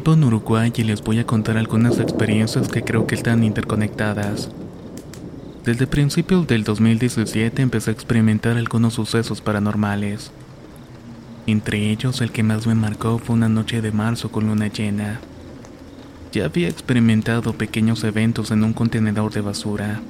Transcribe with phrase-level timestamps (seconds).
[0.00, 4.48] Vivo en Uruguay y les voy a contar algunas experiencias que creo que están interconectadas.
[5.66, 10.32] Desde principios del 2017 empecé a experimentar algunos sucesos paranormales.
[11.46, 15.20] Entre ellos, el que más me marcó fue una noche de marzo con luna llena.
[16.32, 20.00] Ya había experimentado pequeños eventos en un contenedor de basura,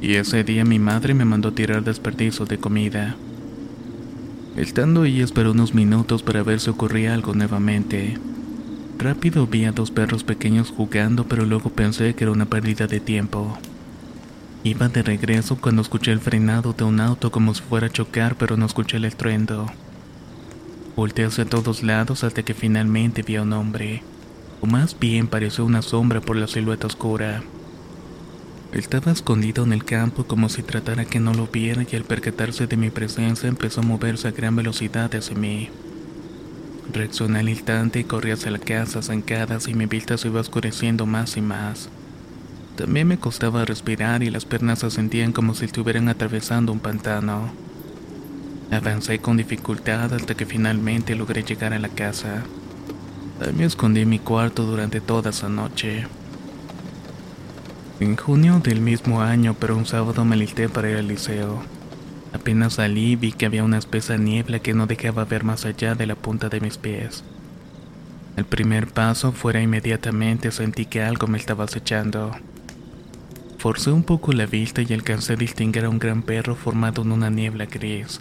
[0.00, 3.16] y ese día mi madre me mandó tirar desperdicios de comida.
[4.54, 8.16] Estando ahí esperé unos minutos para ver si ocurría algo nuevamente.
[8.98, 12.98] Rápido vi a dos perros pequeños jugando, pero luego pensé que era una pérdida de
[12.98, 13.56] tiempo.
[14.64, 18.34] Iba de regreso cuando escuché el frenado de un auto como si fuera a chocar,
[18.34, 19.66] pero no escuché el estruendo.
[20.96, 24.02] Volté hacia todos lados hasta que finalmente vi a un hombre,
[24.60, 27.44] o más bien pareció una sombra por la silueta oscura.
[28.72, 32.66] Estaba escondido en el campo como si tratara que no lo viera y al percatarse
[32.66, 35.70] de mi presencia empezó a moverse a gran velocidad hacia mí.
[36.92, 41.04] Reaccioné al instante y corrí hacia la casa zancadas y mi vista se iba oscureciendo
[41.04, 41.90] más y más.
[42.76, 47.50] También me costaba respirar y las piernas se sentían como si estuvieran atravesando un pantano.
[48.70, 52.44] Avancé con dificultad hasta que finalmente logré llegar a la casa.
[53.40, 56.06] Ahí me escondí en mi cuarto durante toda esa noche.
[58.00, 61.62] En junio del mismo año, pero un sábado me listé para ir al liceo.
[62.32, 66.06] Apenas salí vi que había una espesa niebla que no dejaba ver más allá de
[66.06, 67.24] la punta de mis pies.
[68.36, 72.30] El primer paso fuera inmediatamente sentí que algo me estaba acechando.
[73.58, 77.10] Forcé un poco la vista y alcancé a distinguir a un gran perro formado en
[77.10, 78.20] una niebla gris,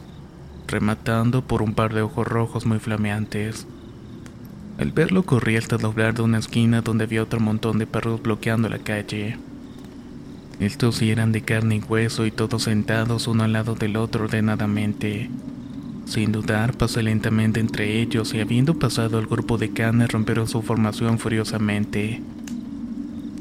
[0.68, 3.68] rematando por un par de ojos rojos muy flameantes.
[4.80, 8.70] Al verlo corrí hasta doblar de una esquina donde había otro montón de perros bloqueando
[8.70, 9.38] la calle.
[10.60, 15.30] Estos eran de carne y hueso y todos sentados uno al lado del otro ordenadamente.
[16.06, 20.64] Sin dudar, pasé lentamente entre ellos y habiendo pasado al grupo de canes rompieron su
[20.64, 22.22] formación furiosamente.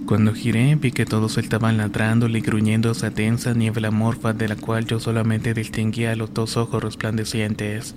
[0.04, 4.56] Cuando giré vi que todos estaban ladrando y gruñendo esa densa niebla morfa de la
[4.56, 7.94] cual yo solamente distinguía los dos ojos resplandecientes.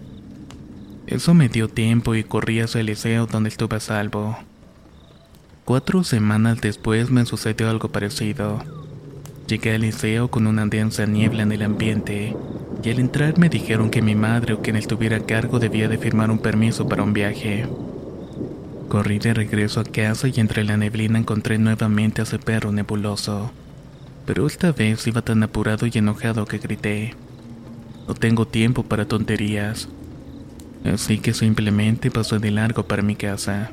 [1.08, 4.38] Eso me dio tiempo y corrí hacia el liceo donde estuve a salvo.
[5.66, 8.79] Cuatro semanas después me sucedió algo parecido.
[9.50, 12.36] Llegué al liceo con una densa niebla en el ambiente,
[12.84, 15.98] y al entrar me dijeron que mi madre o quien estuviera a cargo debía de
[15.98, 17.68] firmar un permiso para un viaje.
[18.90, 23.52] Corrí de regreso a casa y entre la neblina encontré nuevamente a ese perro nebuloso.
[24.28, 27.16] Pero esta vez iba tan apurado y enojado que grité.
[28.08, 29.90] No tengo tiempo para tonterías.
[30.86, 33.72] Así que simplemente pasé de largo para mi casa.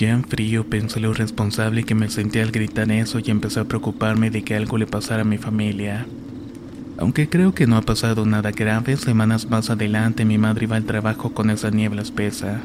[0.00, 3.64] Ya en frío pensé lo responsable que me sentía al gritar eso y empecé a
[3.64, 6.06] preocuparme de que algo le pasara a mi familia.
[6.96, 10.86] Aunque creo que no ha pasado nada grave, semanas más adelante mi madre iba al
[10.86, 12.62] trabajo con esa niebla espesa.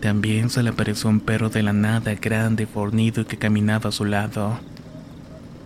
[0.00, 3.92] También se le apareció un perro de la nada grande, fornido y que caminaba a
[3.92, 4.58] su lado.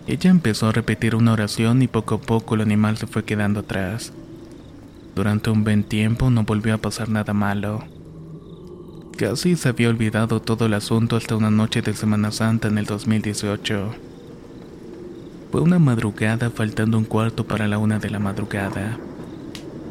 [0.07, 3.61] Ella empezó a repetir una oración y poco a poco el animal se fue quedando
[3.61, 4.13] atrás.
[5.17, 7.83] Durante un buen tiempo no volvió a pasar nada malo.
[9.17, 12.87] Casi se había olvidado todo el asunto hasta una noche de Semana Santa en el
[12.87, 13.95] 2018.
[15.53, 18.99] Fue una madrugada faltando un cuarto para la una de la madrugada.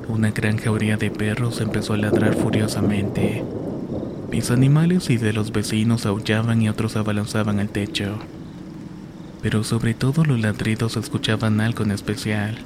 [0.08, 3.44] Una gran jauría de perros empezó a ladrar furiosamente.
[4.32, 8.18] Mis animales y de los vecinos aullaban y otros abalanzaban al techo.
[9.42, 12.58] Pero sobre todo los ladridos escuchaban algo en especial.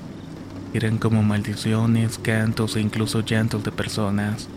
[0.74, 4.48] Eran como maldiciones, cantos e incluso llantos de personas.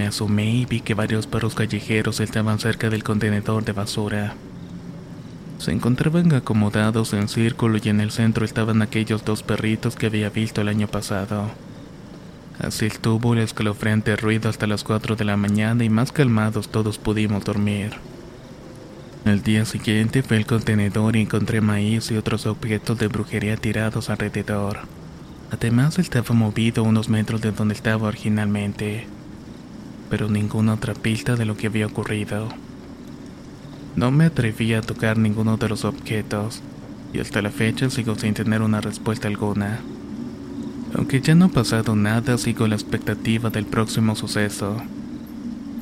[0.00, 4.32] Me asomé y vi que varios perros callejeros estaban cerca del contenedor de basura.
[5.58, 10.30] Se encontraban acomodados en círculo y en el centro estaban aquellos dos perritos que había
[10.30, 11.50] visto el año pasado.
[12.58, 16.96] Así estuvo el escalofriante ruido hasta las 4 de la mañana y más calmados todos
[16.96, 17.92] pudimos dormir.
[19.26, 24.08] El día siguiente fue el contenedor y encontré maíz y otros objetos de brujería tirados
[24.08, 24.78] alrededor.
[25.50, 29.06] Además estaba movido unos metros de donde estaba originalmente,
[30.10, 32.48] pero ninguna otra pista de lo que había ocurrido.
[33.96, 36.60] No me atreví a tocar ninguno de los objetos,
[37.14, 39.80] y hasta la fecha sigo sin tener una respuesta alguna.
[40.94, 44.76] Aunque ya no ha pasado nada, sigo la expectativa del próximo suceso,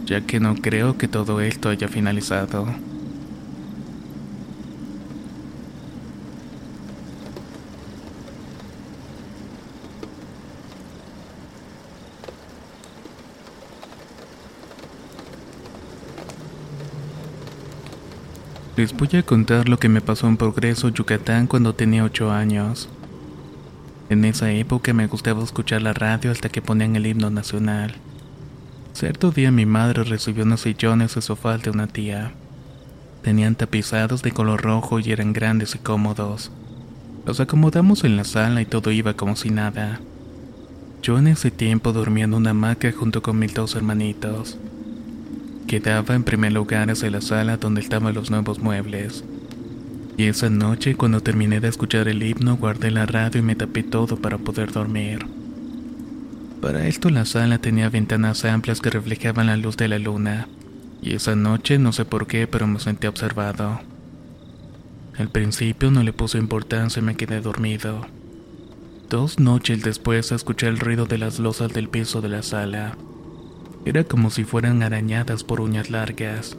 [0.04, 2.66] ya que no creo que todo esto haya finalizado.
[18.78, 22.88] Les voy a contar lo que me pasó en Progreso, Yucatán, cuando tenía 8 años.
[24.08, 27.96] En esa época me gustaba escuchar la radio hasta que ponían el himno nacional.
[28.92, 32.30] Cierto día mi madre recibió unos sillones de sofá de una tía.
[33.22, 36.52] Tenían tapizados de color rojo y eran grandes y cómodos.
[37.26, 39.98] Los acomodamos en la sala y todo iba como si nada.
[41.02, 44.56] Yo en ese tiempo dormía en una hamaca junto con mis dos hermanitos.
[45.68, 49.22] Quedaba en primer lugar hacia la sala donde estaban los nuevos muebles.
[50.16, 53.82] Y esa noche, cuando terminé de escuchar el himno, guardé la radio y me tapé
[53.82, 55.26] todo para poder dormir.
[56.62, 60.48] Para esto la sala tenía ventanas amplias que reflejaban la luz de la luna,
[61.02, 63.80] y esa noche no sé por qué, pero me sentí observado.
[65.18, 68.06] Al principio no le puse importancia y me quedé dormido.
[69.10, 72.96] Dos noches después escuché el ruido de las losas del piso de la sala.
[73.88, 76.58] Era como si fueran arañadas por uñas largas.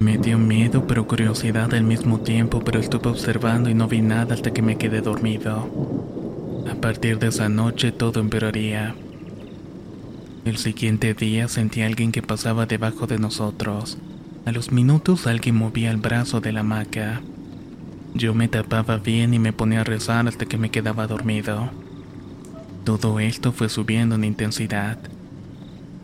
[0.00, 4.34] Me dio miedo pero curiosidad al mismo tiempo, pero estuve observando y no vi nada
[4.34, 5.70] hasta que me quedé dormido.
[6.68, 8.96] A partir de esa noche todo empeoraría.
[10.44, 13.96] El siguiente día sentí a alguien que pasaba debajo de nosotros.
[14.46, 17.20] A los minutos alguien movía el brazo de la hamaca.
[18.14, 21.70] Yo me tapaba bien y me ponía a rezar hasta que me quedaba dormido.
[22.82, 24.98] Todo esto fue subiendo en intensidad.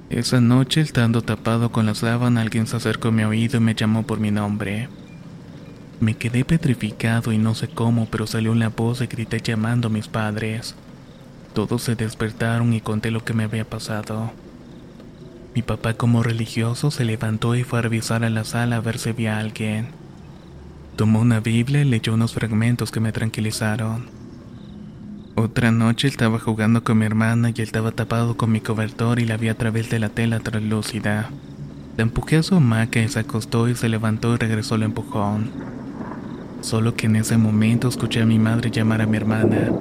[0.08, 3.74] Esa noche, estando tapado con la sábana, alguien se acercó a mi oído y me
[3.74, 4.88] llamó por mi nombre.
[5.98, 9.90] Me quedé petrificado y no sé cómo, pero salió la voz y grité llamando a
[9.90, 10.76] mis padres.
[11.54, 14.30] Todos se despertaron y conté lo que me había pasado.
[15.56, 18.98] Mi papá como religioso se levantó y fue a revisar a la sala a ver
[18.98, 19.88] si había alguien.
[20.94, 24.06] Tomó una Biblia y leyó unos fragmentos que me tranquilizaron.
[25.38, 29.36] Otra noche estaba jugando con mi hermana y estaba tapado con mi cobertor y la
[29.36, 31.28] vi a través de la tela translúcida.
[31.98, 35.50] La empujé a su hamaca y se acostó y se levantó y regresó el empujón.
[36.62, 39.72] Solo que en ese momento escuché a mi madre llamar a mi hermana.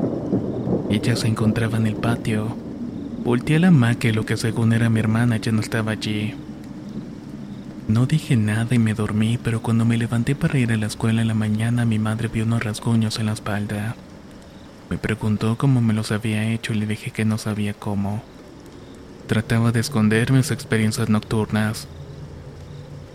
[0.89, 2.53] Ella se encontraba en el patio.
[3.23, 6.33] Volteé a la hamaca y lo que según era mi hermana ya no estaba allí.
[7.87, 11.21] No dije nada y me dormí, pero cuando me levanté para ir a la escuela
[11.21, 13.95] en la mañana mi madre vio unos rasguños en la espalda.
[14.89, 18.23] Me preguntó cómo me los había hecho y le dije que no sabía cómo.
[19.27, 21.87] Trataba de esconder mis experiencias nocturnas.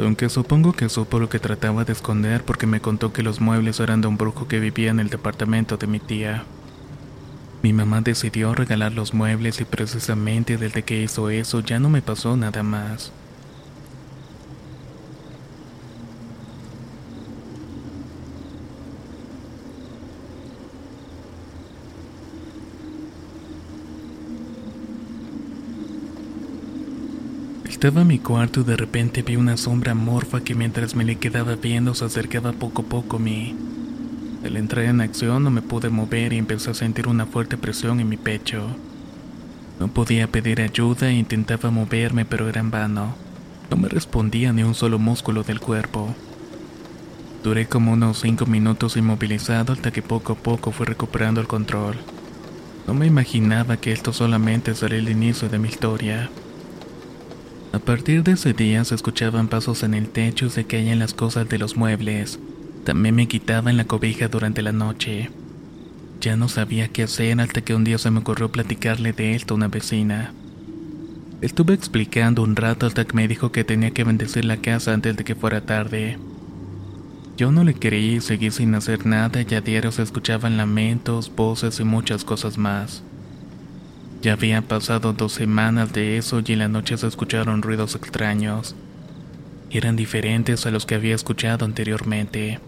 [0.00, 3.78] Aunque supongo que supo lo que trataba de esconder porque me contó que los muebles
[3.78, 6.44] eran de un brujo que vivía en el departamento de mi tía.
[7.62, 12.02] Mi mamá decidió regalar los muebles y precisamente desde que hizo eso ya no me
[12.02, 13.12] pasó nada más.
[27.80, 31.16] Estaba en mi cuarto y de repente vi una sombra morfa que mientras me le
[31.16, 33.56] quedaba viendo se acercaba poco a poco a mí.
[34.44, 37.98] Al entrar en acción no me pude mover y empecé a sentir una fuerte presión
[38.00, 38.66] en mi pecho.
[39.78, 43.14] No podía pedir ayuda e intentaba moverme pero era en vano.
[43.70, 46.14] No me respondía ni un solo músculo del cuerpo.
[47.42, 51.96] Duré como unos cinco minutos inmovilizado hasta que poco a poco fui recuperando el control.
[52.86, 56.28] No me imaginaba que esto solamente sería el inicio de mi historia.
[57.72, 61.14] A partir de ese día se escuchaban pasos en el techo y se caían las
[61.14, 62.40] cosas de los muebles.
[62.84, 65.30] También me quitaban la cobija durante la noche.
[66.20, 69.54] Ya no sabía qué hacer hasta que un día se me ocurrió platicarle de esto
[69.54, 70.34] a una vecina.
[71.42, 75.16] Estuve explicando un rato hasta que me dijo que tenía que bendecir la casa antes
[75.16, 76.18] de que fuera tarde.
[77.36, 81.32] Yo no le creí y seguí sin hacer nada y a diario se escuchaban lamentos,
[81.34, 83.04] voces y muchas cosas más.
[84.22, 88.74] Ya habían pasado dos semanas de eso y en la noche se escucharon ruidos extraños.
[89.70, 92.60] Eran diferentes a los que había escuchado anteriormente.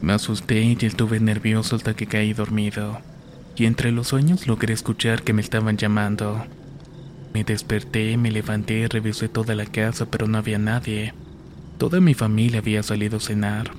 [0.00, 3.00] Me asusté y estuve nervioso hasta que caí dormido.
[3.56, 6.46] y entre los sueños logré escuchar que me estaban llamando.
[7.34, 11.12] Me desperté, me levanté, revisé toda la casa, pero no había nadie.
[11.76, 13.72] Toda mi familia había salido a cenar.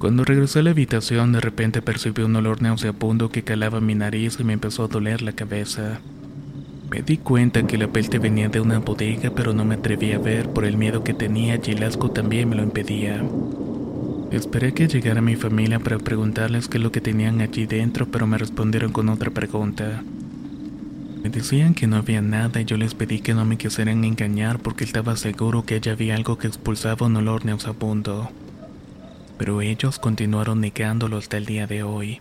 [0.00, 4.38] Cuando regresé a la habitación, de repente percibí un olor nauseabundo que calaba mi nariz
[4.40, 6.00] y me empezó a doler la cabeza.
[6.90, 10.18] Me di cuenta que la pelte venía de una bodega, pero no me atreví a
[10.18, 13.22] ver por el miedo que tenía y el asco también me lo impedía.
[14.30, 18.26] Esperé que llegara mi familia para preguntarles qué es lo que tenían allí dentro, pero
[18.26, 20.02] me respondieron con otra pregunta.
[21.22, 24.60] Me decían que no había nada y yo les pedí que no me quisieran engañar
[24.60, 28.30] porque estaba seguro que allá había algo que expulsaba un olor nauseabundo.
[29.40, 32.20] Pero ellos continuaron negándolo hasta el día de hoy.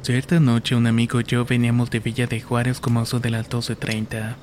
[0.00, 3.50] Cierta noche un amigo y yo veníamos de Villa de Juárez como eso de las
[3.50, 4.36] 12.30.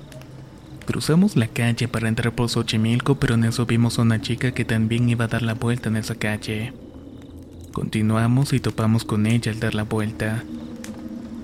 [0.85, 4.63] Cruzamos la calle para entrar por Xochimilco, pero en eso vimos a una chica que
[4.63, 6.71] también iba a dar la vuelta en esa calle.
[7.73, 10.43] Continuamos y topamos con ella al dar la vuelta.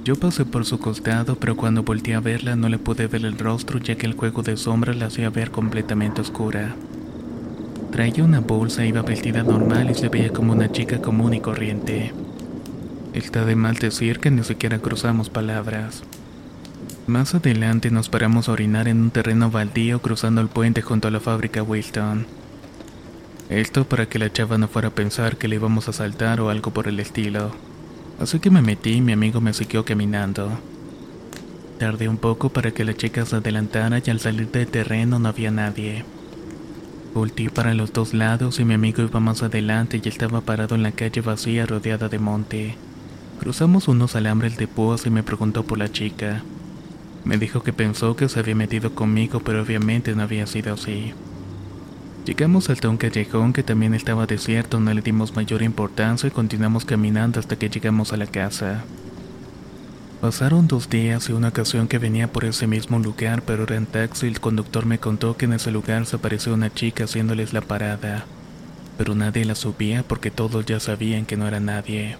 [0.03, 3.37] Yo pasé por su costado, pero cuando volteé a verla no le pude ver el
[3.37, 6.75] rostro ya que el juego de sombras la hacía ver completamente oscura.
[7.91, 12.11] Traía una bolsa, iba vestida normal y se veía como una chica común y corriente.
[13.13, 16.03] Está de mal decir que ni siquiera cruzamos palabras.
[17.07, 21.11] Más adelante nos paramos a orinar en un terreno baldío cruzando el puente junto a
[21.11, 22.25] la fábrica Wilton.
[23.49, 26.49] Esto para que la chava no fuera a pensar que le íbamos a saltar o
[26.49, 27.51] algo por el estilo.
[28.19, 30.49] Así que me metí y mi amigo me siguió caminando.
[31.79, 35.29] Tardé un poco para que la chica se adelantara y al salir del terreno no
[35.29, 36.03] había nadie.
[37.13, 40.83] Volté para los dos lados y mi amigo iba más adelante y estaba parado en
[40.83, 42.75] la calle vacía rodeada de monte.
[43.39, 46.43] Cruzamos unos alambres de púas y me preguntó por la chica.
[47.23, 51.13] Me dijo que pensó que se había metido conmigo, pero obviamente no había sido así.
[52.27, 56.83] Llegamos hasta un callejón que también estaba desierto, no le dimos mayor importancia y continuamos
[56.83, 58.83] caminando hasta que llegamos a la casa.
[60.19, 63.85] Pasaron dos días y una ocasión que venía por ese mismo lugar, pero era en
[63.85, 67.53] taxi y el conductor me contó que en ese lugar se apareció una chica haciéndoles
[67.53, 68.25] la parada,
[68.97, 72.17] pero nadie la subía porque todos ya sabían que no era nadie.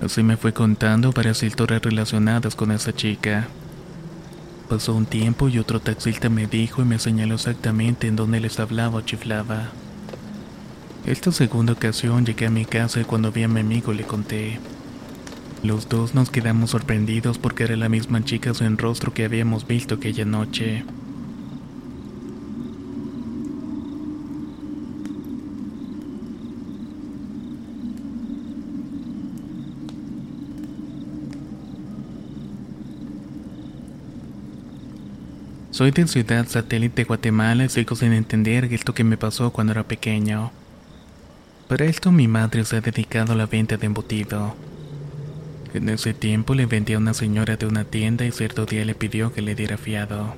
[0.00, 3.48] Así me fue contando varias historias relacionadas con esa chica.
[4.68, 8.58] Pasó un tiempo y otro taxista me dijo y me señaló exactamente en dónde les
[8.58, 9.68] hablaba o chiflaba.
[11.06, 14.58] Esta segunda ocasión llegué a mi casa y cuando vi a mi amigo le conté.
[15.62, 19.94] Los dos nos quedamos sorprendidos porque era la misma chica sin rostro que habíamos visto
[19.94, 20.84] aquella noche.
[35.76, 39.82] Soy de Ciudad Satélite Guatemala y sigo sin entender esto que me pasó cuando era
[39.82, 40.50] pequeño.
[41.68, 44.56] Para esto mi madre se ha dedicado a la venta de embutido.
[45.74, 48.94] En ese tiempo le vendía a una señora de una tienda y cierto día le
[48.94, 50.34] pidió que le diera fiado.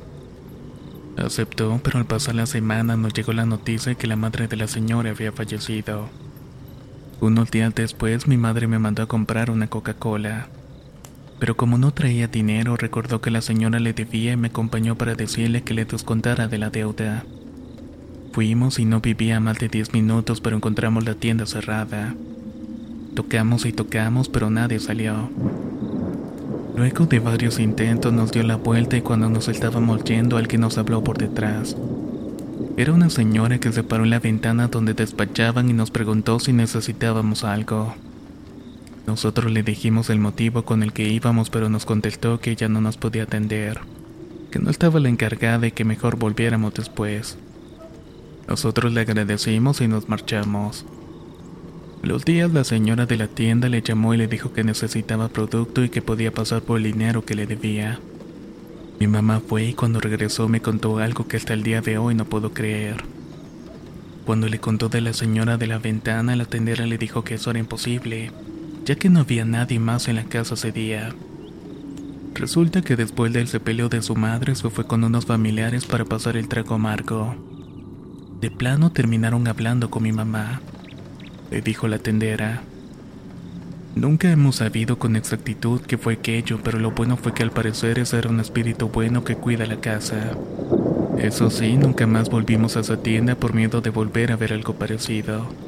[1.17, 4.67] Aceptó, pero al pasar la semana nos llegó la noticia que la madre de la
[4.67, 6.09] señora había fallecido.
[7.21, 10.49] Unos días después mi madre me mandó a comprar una Coca-Cola
[11.39, 15.15] pero como no traía dinero, recordó que la señora le debía y me acompañó para
[15.15, 17.25] decirle que le descontara de la deuda.
[18.33, 22.15] Fuimos y no vivía más de 10 minutos, pero encontramos la tienda cerrada.
[23.15, 25.31] Tocamos y tocamos, pero nadie salió.
[26.77, 30.79] Luego de varios intentos nos dio la vuelta y cuando nos estábamos yendo alguien nos
[30.79, 31.77] habló por detrás.
[32.77, 36.53] Era una señora que se paró en la ventana donde despachaban y nos preguntó si
[36.53, 37.97] necesitábamos algo.
[39.09, 42.83] Nosotros le dijimos el motivo con el que íbamos, pero nos contestó que ella no
[42.83, 43.81] nos podía atender,
[44.51, 47.39] que no estaba la encargada y que mejor volviéramos después.
[48.47, 50.85] Nosotros le agradecimos y nos marchamos.
[52.03, 55.83] Los días la señora de la tienda le llamó y le dijo que necesitaba producto
[55.83, 58.01] y que podía pasar por el dinero que le debía.
[59.01, 62.15] Mi mamá fue y cuando regresó me contó algo que hasta el día de hoy
[62.15, 62.97] no puedo creer.
[64.27, 67.49] Cuando le contó de la señora de la ventana, la tendera le dijo que eso
[67.49, 68.33] era imposible,
[68.89, 71.15] ya que no había nadie más en la casa ese día.
[72.33, 76.39] Resulta que después del sepelio de su madre se fue con unos familiares para pasar
[76.39, 77.37] el trago amargo.
[78.41, 80.63] De plano terminaron hablando con mi mamá,
[81.51, 82.63] le dijo la tendera.
[83.95, 87.99] Nunca hemos sabido con exactitud qué fue aquello, pero lo bueno fue que al parecer
[87.99, 90.31] ese era un espíritu bueno que cuida la casa.
[91.19, 94.77] Eso sí, nunca más volvimos a esa tienda por miedo de volver a ver algo
[94.77, 95.68] parecido.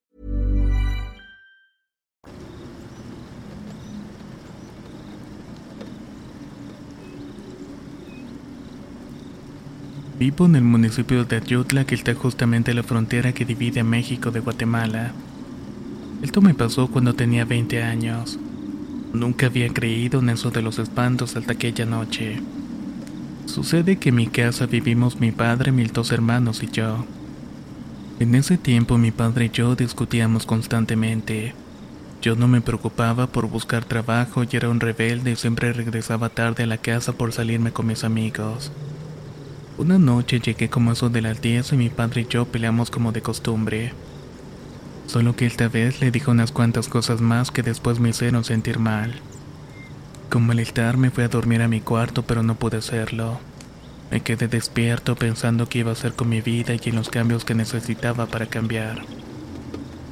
[10.21, 13.83] Vivo en el municipio de Ayutla que está justamente a la frontera que divide a
[13.83, 15.13] México de Guatemala.
[16.21, 18.37] Esto me pasó cuando tenía 20 años.
[19.13, 22.39] Nunca había creído en eso de los espantos hasta aquella noche.
[23.47, 27.03] Sucede que en mi casa vivimos mi padre, mis dos hermanos y yo.
[28.19, 31.55] En ese tiempo mi padre y yo discutíamos constantemente.
[32.21, 36.61] Yo no me preocupaba por buscar trabajo y era un rebelde y siempre regresaba tarde
[36.61, 38.71] a la casa por salirme con mis amigos.
[39.81, 43.11] Una noche llegué como eso de las 10 y mi padre y yo peleamos como
[43.11, 43.93] de costumbre.
[45.07, 48.77] Solo que esta vez le dijo unas cuantas cosas más que después me hicieron sentir
[48.77, 49.15] mal.
[50.29, 53.39] Como estar me fui a dormir a mi cuarto pero no pude hacerlo.
[54.11, 57.43] Me quedé despierto pensando qué iba a hacer con mi vida y en los cambios
[57.43, 59.01] que necesitaba para cambiar.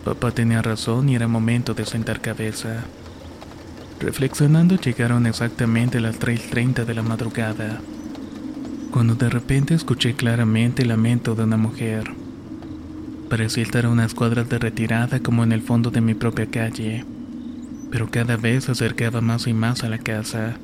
[0.04, 2.86] Papá tenía razón y era momento de sentar cabeza.
[4.00, 7.80] Reflexionando llegaron exactamente las 3.30 de la madrugada
[8.92, 12.12] cuando de repente escuché claramente el lamento de una mujer.
[13.30, 17.06] Parecía estar a unas cuadras de retirada como en el fondo de mi propia calle,
[17.92, 20.58] pero cada vez se acercaba más y más a la casa.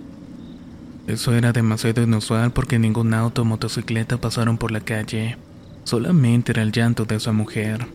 [1.08, 5.38] Eso era demasiado inusual porque ningún auto o motocicleta pasaron por la calle,
[5.84, 7.86] solamente era el llanto de esa mujer.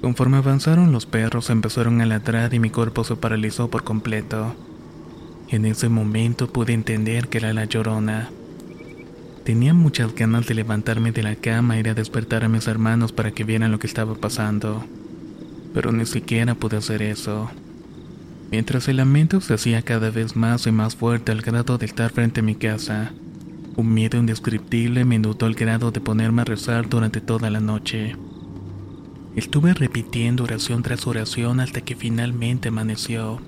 [0.00, 4.54] Conforme avanzaron los perros empezaron a ladrar y mi cuerpo se paralizó por completo.
[5.48, 8.30] En ese momento pude entender que era la llorona.
[9.44, 13.12] Tenía muchas ganas de levantarme de la cama e ir a despertar a mis hermanos
[13.12, 14.82] para que vieran lo que estaba pasando,
[15.74, 17.50] pero ni siquiera pude hacer eso.
[18.50, 22.10] Mientras el lamento se hacía cada vez más y más fuerte al grado de estar
[22.10, 23.12] frente a mi casa,
[23.76, 28.16] un miedo indescriptible me inundó al grado de ponerme a rezar durante toda la noche.
[29.36, 33.42] Estuve repitiendo oración tras oración hasta que finalmente amaneció.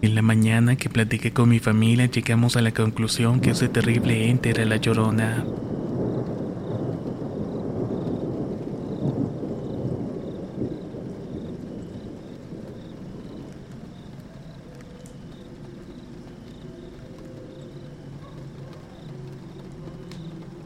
[0.00, 4.30] En la mañana que platiqué con mi familia llegamos a la conclusión que ese terrible
[4.30, 5.44] ente era la llorona.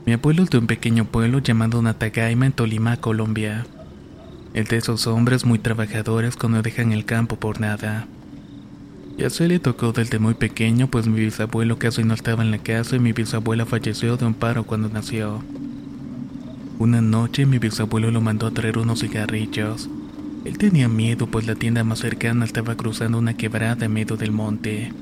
[0.05, 3.65] Mi abuelo es de un pequeño pueblo llamado Natagaima en Tolima, Colombia.
[4.53, 8.07] El de esos hombres muy trabajadores que no dejan el campo por nada.
[9.19, 12.59] Ya se le tocó desde muy pequeño, pues mi bisabuelo casi no estaba en la
[12.59, 15.43] casa y mi bisabuela falleció de un paro cuando nació.
[16.79, 19.89] Una noche mi bisabuelo lo mandó a traer unos cigarrillos.
[20.45, 24.33] Él tenía miedo, pues la tienda más cercana estaba cruzando una quebrada en medio del
[24.33, 24.93] monte.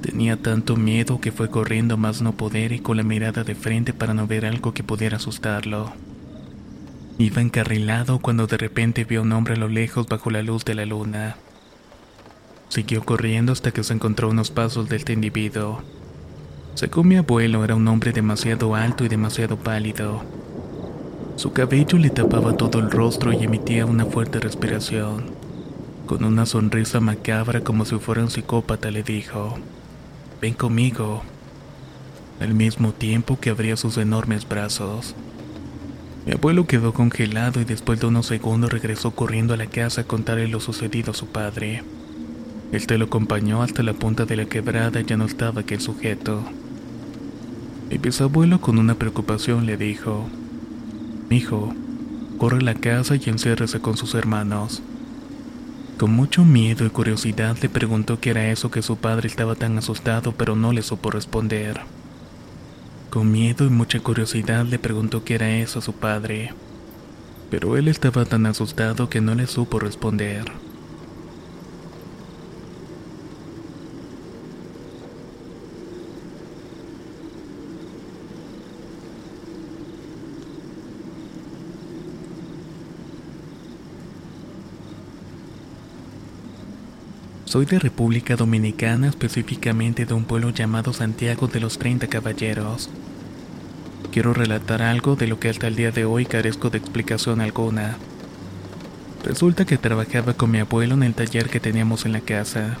[0.00, 3.92] Tenía tanto miedo que fue corriendo más no poder y con la mirada de frente
[3.92, 5.92] para no ver algo que pudiera asustarlo.
[7.18, 10.64] Iba encarrilado cuando de repente vio a un hombre a lo lejos bajo la luz
[10.64, 11.36] de la luna.
[12.68, 15.82] Siguió corriendo hasta que se encontró unos pasos de este individuo.
[16.74, 20.22] Según mi abuelo, era un hombre demasiado alto y demasiado pálido.
[21.36, 25.26] Su cabello le tapaba todo el rostro y emitía una fuerte respiración.
[26.06, 29.58] Con una sonrisa macabra como si fuera un psicópata le dijo,
[30.40, 31.22] Ven conmigo.
[32.40, 35.14] Al mismo tiempo que abría sus enormes brazos.
[36.26, 40.04] Mi abuelo quedó congelado y después de unos segundos regresó corriendo a la casa a
[40.04, 41.82] contarle lo sucedido a su padre.
[42.70, 46.42] Este lo acompañó hasta la punta de la quebrada y ya no estaba aquel sujeto.
[47.90, 50.28] Mi bisabuelo con una preocupación le dijo,
[51.30, 51.74] Hijo,
[52.36, 54.82] corre a la casa y enciérrese con sus hermanos.
[55.96, 59.78] Con mucho miedo y curiosidad le preguntó qué era eso que su padre estaba tan
[59.78, 61.80] asustado pero no le supo responder.
[63.08, 66.52] Con miedo y mucha curiosidad le preguntó qué era eso a su padre.
[67.50, 70.44] pero él estaba tan asustado que no le supo responder.
[87.48, 92.90] Soy de República Dominicana, específicamente de un pueblo llamado Santiago de los 30 Caballeros.
[94.12, 97.96] Quiero relatar algo de lo que hasta el día de hoy carezco de explicación alguna.
[99.24, 102.76] Resulta que trabajaba con mi abuelo en el taller que teníamos en la casa.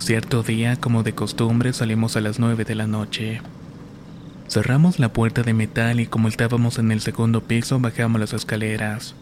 [0.00, 3.40] Cierto día, como de costumbre, salimos a las 9 de la noche.
[4.50, 9.14] Cerramos la puerta de metal y como estábamos en el segundo piso, bajamos las escaleras.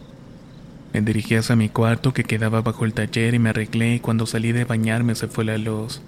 [0.93, 4.25] Me dirigí hacia mi cuarto que quedaba bajo el taller y me arreglé y cuando
[4.25, 6.01] salí de bañarme se fue la luz.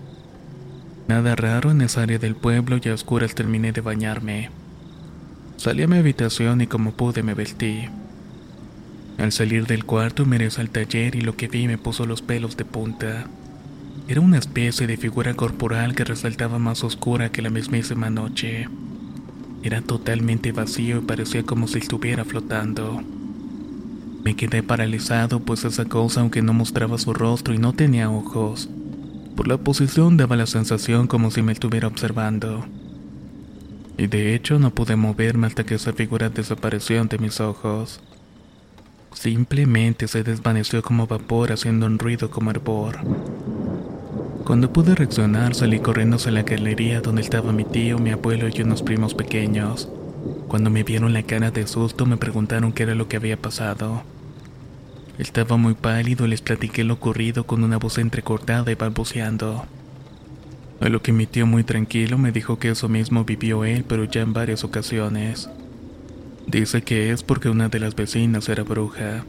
[1.08, 4.50] Nada raro en esa área del pueblo y a oscuras terminé de bañarme.
[5.58, 7.90] Salí a mi habitación y como pude me vestí.
[9.18, 12.56] Al salir del cuarto miré al taller y lo que vi me puso los pelos
[12.56, 13.26] de punta.
[14.08, 18.70] Era una especie de figura corporal que resaltaba más oscura que la mismísima noche.
[19.62, 23.04] Era totalmente vacío y parecía como si estuviera flotando.
[24.24, 28.70] Me quedé paralizado pues esa cosa aunque no mostraba su rostro y no tenía ojos.
[29.36, 32.66] Por la posición daba la sensación como si me estuviera observando.
[33.98, 38.02] Y de hecho no pude moverme hasta que esa figura desapareció ante mis ojos.
[39.14, 43.00] Simplemente se desvaneció como vapor haciendo un ruido como hervor.
[44.44, 48.62] Cuando pude reaccionar salí corriendo hacia la galería donde estaba mi tío, mi abuelo y
[48.62, 49.90] unos primos pequeños.
[50.48, 54.04] Cuando me vieron la cara de susto me preguntaron qué era lo que había pasado.
[55.18, 59.66] Estaba muy pálido y les platiqué lo ocurrido con una voz entrecortada y balbuceando.
[60.82, 64.06] A lo que mi tío muy tranquilo me dijo que eso mismo vivió él pero
[64.06, 65.50] ya en varias ocasiones.
[66.48, 69.26] Dice que es porque una de las vecinas era bruja.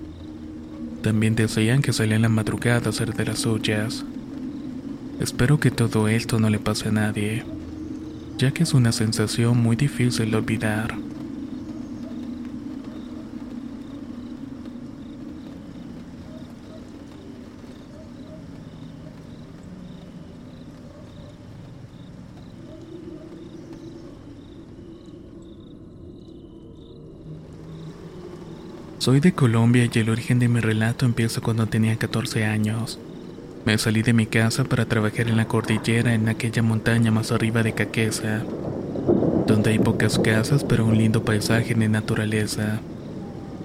[1.03, 4.05] También decían que salía en la madrugada a hacer de las suyas.
[5.21, 7.45] Espero que todo esto no le pase a nadie,
[8.41, 10.97] ya que es una sensación muy difícil de olvidar.
[28.97, 32.99] Soy de Colombia y el origen de mi relato empieza cuando tenía 14 años.
[33.65, 37.63] Me salí de mi casa para trabajar en la cordillera en aquella montaña más arriba
[37.63, 38.43] de Caquesa,
[39.47, 42.81] donde hay pocas casas pero un lindo paisaje de naturaleza.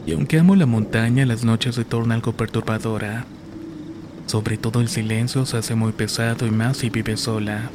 [0.05, 3.25] Y aunque amo la montaña, las noches se tornan algo perturbadora.
[4.25, 7.69] Sobre todo el silencio se hace muy pesado y más si vive sola.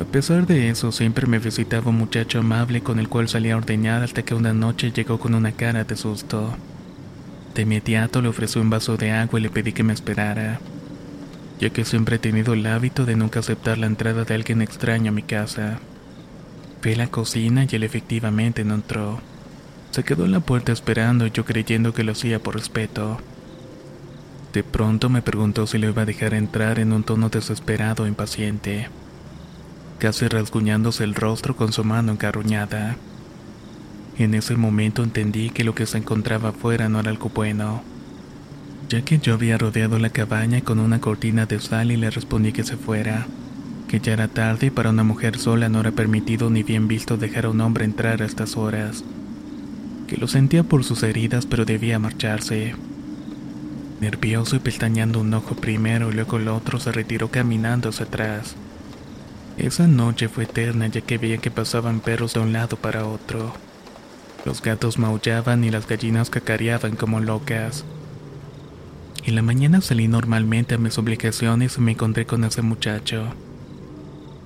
[0.00, 3.58] A pesar de eso, siempre me visitaba un muchacho amable con el cual salía a
[3.58, 6.54] ordeñar hasta que una noche llegó con una cara de susto.
[7.54, 10.60] De inmediato le ofrecí un vaso de agua y le pedí que me esperara,
[11.60, 15.10] ya que siempre he tenido el hábito de nunca aceptar la entrada de alguien extraño
[15.10, 15.78] a mi casa.
[16.80, 19.20] Fui a la cocina y él efectivamente no entró.
[19.90, 23.18] Se quedó en la puerta esperando yo creyendo que lo hacía por respeto.
[24.52, 28.08] De pronto me preguntó si lo iba a dejar entrar en un tono desesperado e
[28.08, 28.88] impaciente
[30.04, 32.96] casi rasguñándose el rostro con su mano encarruñada.
[34.18, 37.82] En ese momento entendí que lo que se encontraba afuera no era algo bueno,
[38.88, 42.52] ya que yo había rodeado la cabaña con una cortina de sal y le respondí
[42.52, 43.26] que se fuera,
[43.88, 47.16] que ya era tarde y para una mujer sola no era permitido ni bien visto
[47.16, 49.04] dejar a un hombre entrar a estas horas,
[50.06, 52.74] que lo sentía por sus heridas pero debía marcharse.
[54.00, 58.56] Nervioso y pestañeando un ojo primero y luego el otro se retiró caminando hacia atrás.
[59.56, 63.54] Esa noche fue eterna ya que veía que pasaban perros de un lado para otro.
[64.44, 67.84] Los gatos maullaban y las gallinas cacareaban como locas.
[69.26, 73.24] En la mañana salí normalmente a mis obligaciones y me encontré con ese muchacho.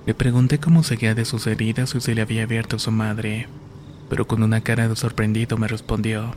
[0.05, 3.49] Le pregunté cómo seguía de sus heridas y si le había abierto su madre,
[4.09, 6.33] pero con una cara de sorprendido me respondió.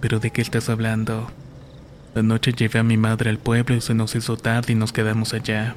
[0.00, 1.32] ¿Pero de qué estás hablando?
[2.14, 4.92] La noche llevé a mi madre al pueblo y se nos hizo tarde y nos
[4.92, 5.74] quedamos allá.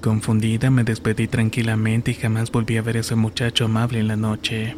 [0.00, 4.16] Confundida me despedí tranquilamente y jamás volví a ver a ese muchacho amable en la
[4.16, 4.76] noche.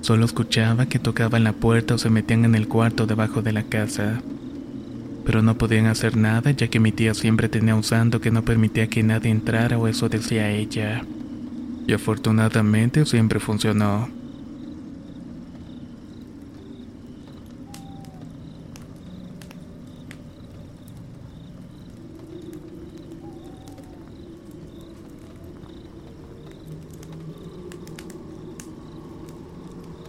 [0.00, 3.62] Solo escuchaba que tocaban la puerta o se metían en el cuarto debajo de la
[3.62, 4.20] casa.
[5.24, 8.42] Pero no podían hacer nada ya que mi tía siempre tenía un santo que no
[8.44, 11.04] permitía que nadie entrara o eso decía ella.
[11.86, 14.08] Y afortunadamente siempre funcionó.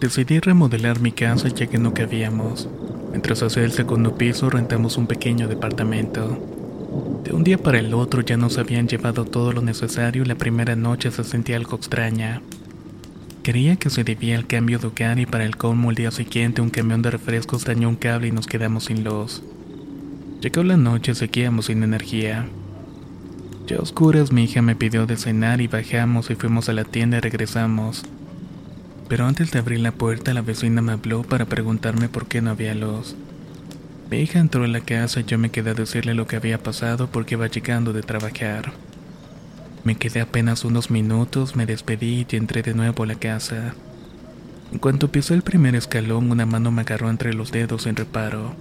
[0.02, 2.67] Decidí remodelar mi casa ya que no cabíamos.
[3.12, 6.38] Mientras hacía el segundo piso rentamos un pequeño departamento.
[7.24, 10.36] De un día para el otro ya nos habían llevado todo lo necesario y la
[10.36, 12.41] primera noche se sentía algo extraña.
[13.43, 16.62] Creía que se debía al cambio de hogar y para el colmo el día siguiente
[16.62, 19.43] un camión de refrescos dañó un cable y nos quedamos sin luz.
[20.41, 22.47] Llegó la noche, seguíamos sin energía.
[23.67, 26.84] Ya a oscuras mi hija me pidió de cenar y bajamos y fuimos a la
[26.84, 28.04] tienda y regresamos.
[29.12, 32.52] Pero antes de abrir la puerta la vecina me habló para preguntarme por qué no
[32.52, 33.17] había luz.
[34.10, 36.63] Mi hija entró a la casa y yo me quedé a decirle lo que había
[36.63, 38.71] pasado porque iba llegando de trabajar.
[39.84, 43.76] Me quedé apenas unos minutos, me despedí y entré de nuevo a la casa.
[44.71, 48.56] En cuanto pisé el primer escalón, una mano me agarró entre los dedos en reparo.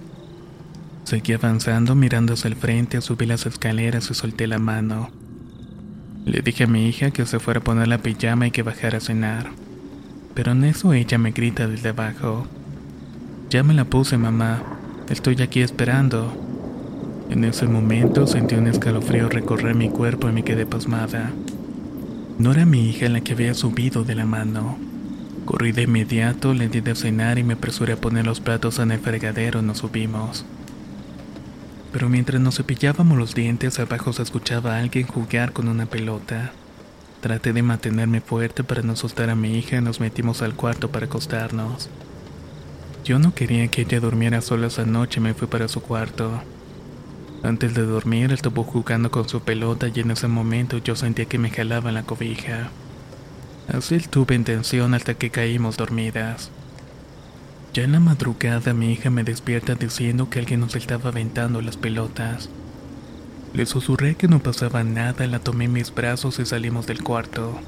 [1.05, 5.11] Seguí avanzando mirando hacia el frente, subí las escaleras y solté la mano.
[6.25, 8.97] Le dije a mi hija que se fuera a poner la pijama y que bajara
[8.97, 9.60] a cenar.
[10.33, 12.47] Pero en eso ella me grita desde abajo.
[13.49, 14.63] Ya me la puse, mamá.
[15.09, 16.33] Estoy aquí esperando.
[17.29, 21.31] En ese momento sentí un escalofrío recorrer mi cuerpo y me quedé pasmada.
[22.39, 24.77] No era mi hija la que había subido de la mano.
[25.45, 28.91] Corrí de inmediato, le di de cenar y me apresuré a poner los platos en
[28.91, 30.45] el fregadero nos subimos.
[31.91, 36.53] Pero mientras nos cepillábamos los dientes, abajo se escuchaba a alguien jugar con una pelota.
[37.21, 40.91] Traté de mantenerme fuerte para no asustar a mi hija y nos metimos al cuarto
[40.91, 41.87] para acostarnos.
[43.03, 46.41] Yo no quería que ella durmiera sola esa noche y me fui para su cuarto.
[47.43, 51.37] Antes de dormir estuvo jugando con su pelota y en ese momento yo sentía que
[51.37, 52.71] me jalaba la cobija.
[53.67, 56.51] Así tuve intención hasta que caímos dormidas.
[57.73, 61.77] Ya en la madrugada mi hija me despierta diciendo que alguien nos estaba aventando las
[61.77, 62.49] pelotas.
[63.53, 67.59] Le susurré que no pasaba nada, la tomé en mis brazos y salimos del cuarto.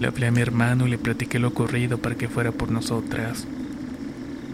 [0.00, 3.46] Le hablé a mi hermano y le platiqué lo ocurrido para que fuera por nosotras.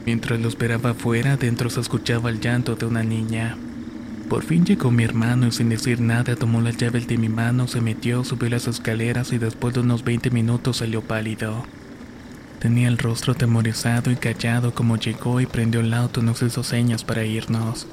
[0.05, 3.57] Mientras lo esperaba afuera, dentro se escuchaba el llanto de una niña.
[4.29, 7.67] Por fin llegó mi hermano y sin decir nada tomó las llaves de mi mano,
[7.67, 11.65] se metió, subió las escaleras y después de unos 20 minutos salió pálido.
[12.61, 16.63] Tenía el rostro atemorizado y callado como llegó y prendió el auto y nos hizo
[16.63, 17.87] señas para irnos.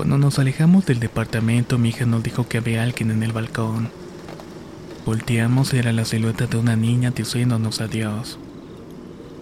[0.00, 3.90] Cuando nos alejamos del departamento mi hija nos dijo que había alguien en el balcón.
[5.04, 8.38] Volteamos y era la silueta de una niña diciéndonos adiós.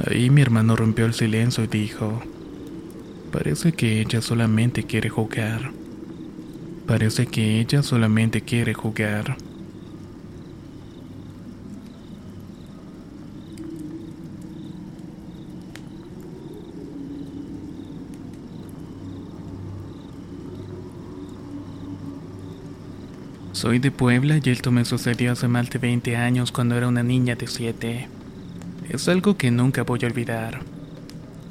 [0.04, 2.20] Ahí mi hermano rompió el silencio y dijo,
[3.30, 5.70] parece que ella solamente quiere jugar.
[6.88, 9.36] Parece que ella solamente quiere jugar.
[23.68, 27.02] Soy de Puebla y esto me sucedió hace más de 20 años cuando era una
[27.02, 28.08] niña de 7.
[28.88, 30.60] Es algo que nunca voy a olvidar.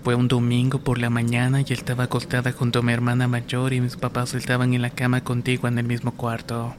[0.03, 3.81] Fue un domingo por la mañana y estaba acostada junto a mi hermana mayor y
[3.81, 6.73] mis papás estaban en la cama contigo en el mismo cuarto.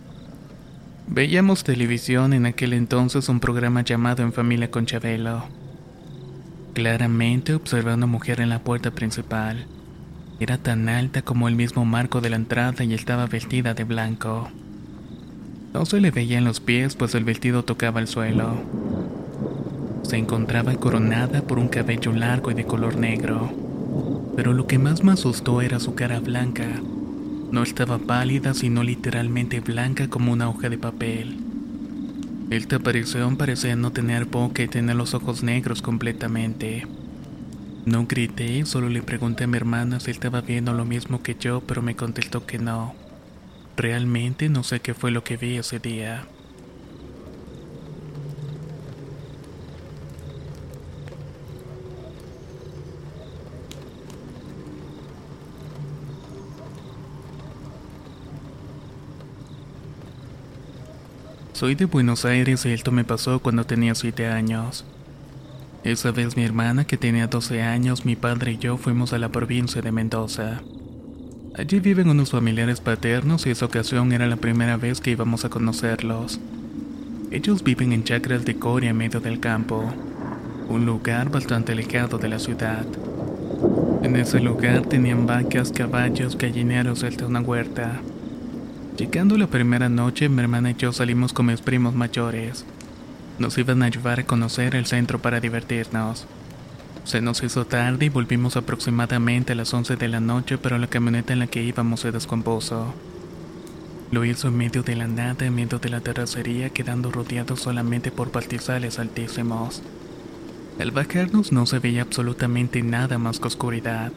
[1.06, 5.44] Veíamos televisión en aquel entonces un programa llamado En Familia con Chabelo.
[6.74, 9.68] Claramente observé a una mujer en la puerta principal.
[10.40, 14.50] Era tan alta como el mismo marco de la entrada y estaba vestida de blanco.
[15.78, 18.56] No se le veía en los pies pues el vestido tocaba el suelo.
[20.02, 23.52] Se encontraba coronada por un cabello largo y de color negro.
[24.34, 26.66] Pero lo que más me asustó era su cara blanca.
[27.52, 31.36] No estaba pálida, sino literalmente blanca como una hoja de papel.
[32.50, 36.88] Esta aparición parecía no tener boca y tener los ojos negros completamente.
[37.86, 41.60] No grité, solo le pregunté a mi hermana si estaba viendo lo mismo que yo,
[41.60, 42.97] pero me contestó que no.
[43.78, 46.26] Realmente no sé qué fue lo que vi ese día.
[61.52, 64.84] Soy de Buenos Aires y esto me pasó cuando tenía 7 años.
[65.84, 69.28] Esa vez mi hermana, que tenía 12 años, mi padre y yo fuimos a la
[69.28, 70.62] provincia de Mendoza.
[71.58, 75.48] Allí viven unos familiares paternos y esa ocasión era la primera vez que íbamos a
[75.48, 76.38] conocerlos.
[77.32, 79.92] Ellos viven en chacras de Coria medio del campo,
[80.68, 82.86] un lugar bastante alejado de la ciudad.
[84.04, 88.02] En ese lugar tenían vacas, caballos, gallineros hasta una huerta.
[88.96, 92.64] Llegando la primera noche, mi hermana y yo salimos con mis primos mayores.
[93.40, 96.28] Nos iban a ayudar a conocer el centro para divertirnos.
[97.08, 100.88] Se nos hizo tarde y volvimos aproximadamente a las 11 de la noche, pero la
[100.88, 102.92] camioneta en la que íbamos se descompuso.
[104.10, 108.10] Lo hizo en medio de la nada, en medio de la terracería, quedando rodeado solamente
[108.10, 109.80] por pastizales altísimos.
[110.78, 114.12] Al bajarnos no se veía absolutamente nada más que oscuridad.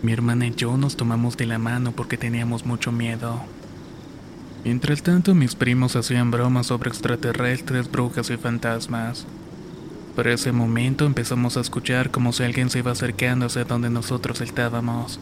[0.00, 3.40] Mi hermana y yo nos tomamos de la mano porque teníamos mucho miedo.
[4.62, 9.26] Mientras tanto, mis primos hacían bromas sobre extraterrestres, brujas y fantasmas.
[10.18, 14.40] Por ese momento empezamos a escuchar como si alguien se iba acercando hacia donde nosotros
[14.40, 15.20] estábamos.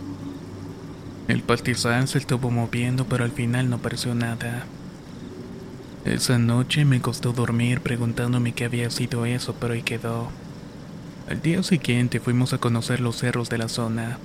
[1.28, 4.64] El pastizal se estuvo moviendo, pero al final no pareció nada.
[6.06, 10.30] Esa noche me costó dormir preguntándome qué había sido eso, pero ahí quedó.
[11.28, 14.16] Al día siguiente fuimos a conocer los cerros de la zona.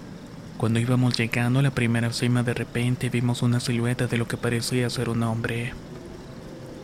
[0.55, 4.37] Cuando íbamos llegando a la primera cima de repente vimos una silueta de lo que
[4.37, 5.73] parecía ser un hombre.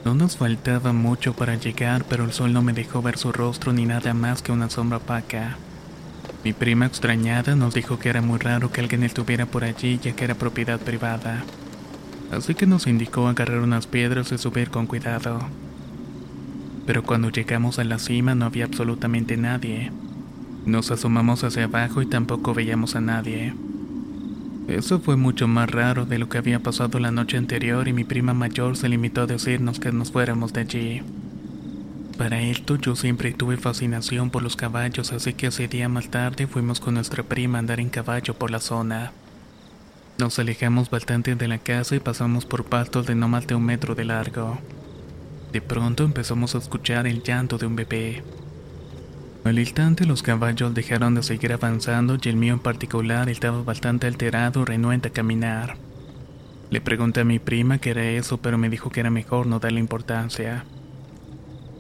[0.08, 3.74] No nos faltaba mucho para llegar, pero el sol no me dejó ver su rostro
[3.74, 5.58] ni nada más que una sombra opaca.
[6.46, 10.13] Mi prima extrañada nos dijo que era muy raro que alguien estuviera por allí ya
[10.13, 11.43] que era propiedad privada.
[12.32, 15.41] Así que nos indicó agarrar unas piedras y subir con cuidado.
[16.86, 19.91] Pero cuando llegamos a la cima no había absolutamente nadie.
[20.65, 23.54] Nos asomamos hacia abajo y tampoco veíamos a nadie.
[24.68, 28.04] Eso fue mucho más raro de lo que había pasado la noche anterior y mi
[28.04, 31.02] prima mayor se limitó a decirnos que nos fuéramos de allí.
[32.18, 36.48] Para esto yo siempre tuve fascinación por los caballos, así que ese día más tarde
[36.48, 39.14] fuimos con nuestra prima a andar en caballo por la zona.
[40.18, 43.64] Nos alejamos bastante de la casa y pasamos por pastos de no más de un
[43.64, 44.58] metro de largo.
[45.54, 48.24] De pronto empezamos a escuchar el llanto de un bebé.
[49.48, 54.06] Al instante los caballos dejaron de seguir avanzando y el mío en particular estaba bastante
[54.06, 55.78] alterado renuente a caminar.
[56.70, 59.60] Le pregunté a mi prima qué era eso, pero me dijo que era mejor no
[59.60, 60.66] darle importancia.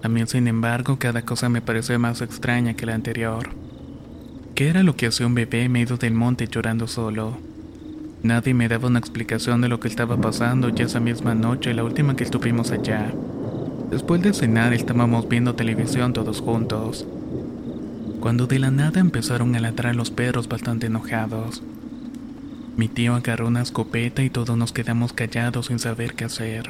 [0.01, 3.49] A mí, sin embargo, cada cosa me pareció más extraña que la anterior.
[4.55, 7.37] ¿Qué era lo que hacía un bebé medio del monte llorando solo?
[8.23, 11.83] Nadie me daba una explicación de lo que estaba pasando y esa misma noche, la
[11.83, 13.11] última que estuvimos allá.
[13.91, 17.05] Después de cenar estábamos viendo televisión todos juntos
[18.27, 21.63] cuando de la nada empezaron a ladrar los perros bastante enojados.
[22.75, 26.69] Mi tío agarró una escopeta y todos nos quedamos callados sin saber qué hacer.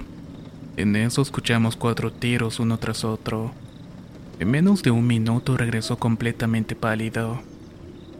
[0.75, 3.53] En eso escuchamos cuatro tiros uno tras otro.
[4.39, 7.41] En menos de un minuto regresó completamente pálido.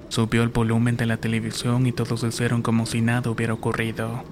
[0.10, 4.24] Subió el volumen de la televisión y todos hicieron como si nada hubiera ocurrido.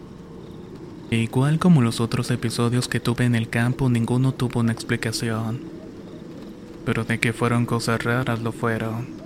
[1.11, 5.74] Igual como los otros episodios que tuve en el campo, ninguno tuvo una explicación
[6.85, 9.25] pero de que fueron cosas raras lo fueron.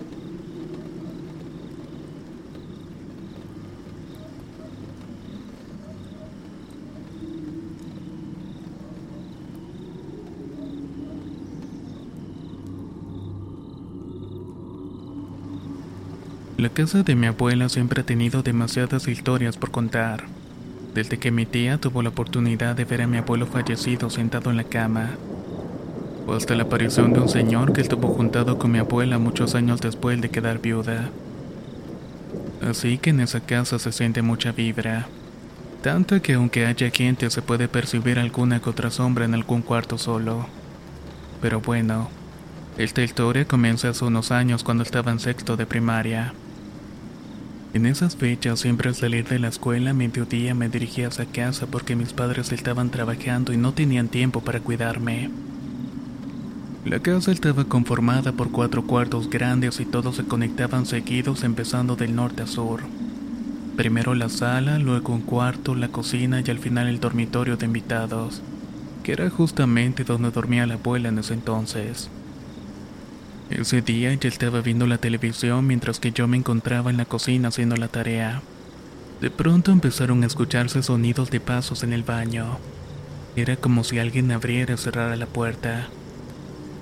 [16.60, 20.26] La casa de mi abuela siempre ha tenido demasiadas historias por contar.
[20.94, 24.58] Desde que mi tía tuvo la oportunidad de ver a mi abuelo fallecido sentado en
[24.58, 25.12] la cama,
[26.34, 30.22] hasta la aparición de un señor que estuvo juntado con mi abuela muchos años después
[30.22, 31.10] de quedar viuda.
[32.62, 35.08] Así que en esa casa se siente mucha vibra,
[35.82, 39.98] tanta que aunque haya gente se puede percibir alguna que otra sombra en algún cuarto
[39.98, 40.48] solo.
[41.42, 42.10] Pero bueno,
[42.78, 46.34] esta historia comienza hace unos años cuando estaba en sexto de primaria.
[47.74, 51.68] En esas fechas, siempre al salir de la escuela mediodía me dirigía a esa casa
[51.68, 55.30] porque mis padres estaban trabajando y no tenían tiempo para cuidarme.
[56.86, 62.16] La casa estaba conformada por cuatro cuartos grandes y todos se conectaban seguidos empezando del
[62.16, 62.84] norte a sur.
[63.76, 68.42] Primero la sala, luego un cuarto, la cocina y al final el dormitorio de invitados,
[69.04, 72.10] que era justamente donde dormía la abuela en ese entonces.
[73.50, 77.50] Ese día ella estaba viendo la televisión mientras que yo me encontraba en la cocina
[77.50, 78.42] haciendo la tarea.
[79.20, 82.58] De pronto empezaron a escucharse sonidos de pasos en el baño.
[83.36, 85.90] Era como si alguien abriera y cerrara la puerta.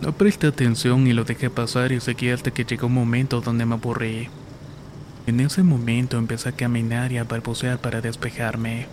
[0.02, 3.66] No presté atención y lo dejé pasar y seguí hasta que llegó un momento donde
[3.66, 4.30] me aburrí.
[5.26, 8.86] En ese momento empecé a caminar y a balbucear para despejarme.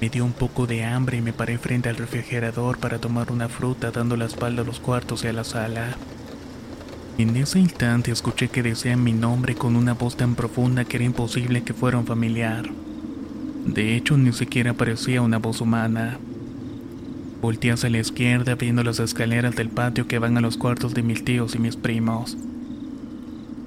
[0.00, 3.48] Me dio un poco de hambre y me paré frente al refrigerador para tomar una
[3.48, 5.96] fruta dando la espalda a los cuartos y a la sala.
[7.18, 11.04] En ese instante escuché que decían mi nombre con una voz tan profunda que era
[11.04, 12.68] imposible que fuera un familiar.
[13.66, 16.18] De hecho, ni siquiera parecía una voz humana.
[17.42, 21.02] Volté hacia la izquierda viendo las escaleras del patio que van a los cuartos de
[21.02, 22.38] mis tíos y mis primos.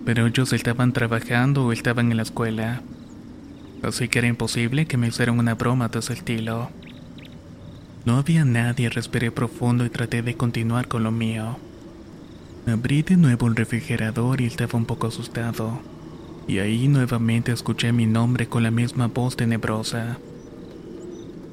[0.05, 2.81] Pero ellos estaban trabajando o estaban en la escuela.
[3.83, 6.69] Así que era imposible que me hicieran una broma de ese estilo.
[8.05, 11.57] No había nadie, respiré profundo y traté de continuar con lo mío.
[12.67, 15.81] Abrí de nuevo el refrigerador y estaba un poco asustado.
[16.47, 20.17] Y ahí nuevamente escuché mi nombre con la misma voz tenebrosa.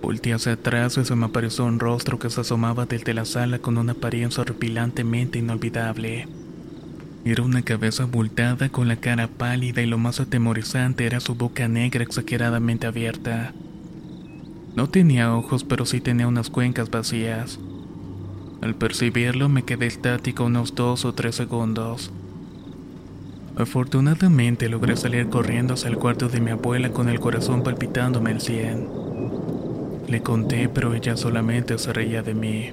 [0.03, 3.61] Volté hacia atrás y se me apareció un rostro que se asomaba desde la sala
[3.61, 6.27] con una apariencia horripilantemente inolvidable.
[7.25, 11.69] Era una cabeza abultada con la cara pálida y lo más atemorizante era su boca
[11.69, 13.55] negra exageradamente abierta.
[14.75, 17.61] No tenía ojos, pero sí tenía unas cuencas vacías.
[18.61, 22.11] Al percibirlo me quedé estático unos dos o tres segundos.
[23.55, 28.41] Afortunadamente logré salir corriendo hacia el cuarto de mi abuela con el corazón palpitándome al
[28.41, 29.02] cien.
[30.13, 32.71] Le conté, pero ella solamente se reía de mí.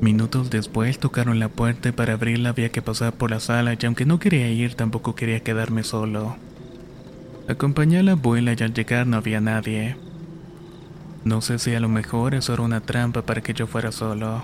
[0.00, 3.86] Minutos después tocaron la puerta y para abrirla había que pasar por la sala y
[3.86, 6.34] aunque no quería ir tampoco quería quedarme solo.
[7.46, 9.94] Acompañé a la abuela y al llegar no había nadie.
[11.22, 14.42] No sé si a lo mejor eso era una trampa para que yo fuera solo,